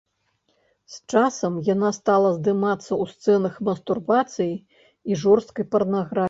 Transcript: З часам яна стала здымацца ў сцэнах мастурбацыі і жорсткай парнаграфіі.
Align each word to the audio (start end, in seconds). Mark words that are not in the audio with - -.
З 0.93 1.01
часам 1.11 1.59
яна 1.67 1.91
стала 1.97 2.29
здымацца 2.37 2.87
ў 3.01 3.03
сцэнах 3.13 3.53
мастурбацыі 3.69 4.53
і 5.09 5.21
жорсткай 5.27 5.71
парнаграфіі. 5.77 6.19